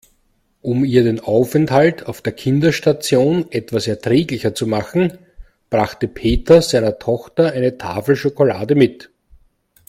Um 0.63 0.83
ihr 0.83 1.03
den 1.03 1.19
Aufenthalt 1.19 2.07
auf 2.07 2.23
der 2.23 2.33
Kinderstation 2.33 3.45
etwas 3.51 3.85
erträglicher 3.85 4.55
zu 4.55 4.65
machen, 4.65 5.19
brachte 5.69 6.07
Peter 6.07 6.63
seiner 6.63 6.97
Tochter 6.97 7.51
eine 7.51 7.77
Tafel 7.77 8.15
Schokolade 8.15 8.73
mit. 8.73 9.11